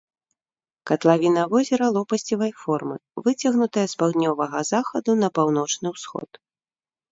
[0.91, 2.97] Катлавіна возера лопасцевай формы,
[3.29, 6.29] выцягнутая з паўднёвага захаду на паўночны ўсход.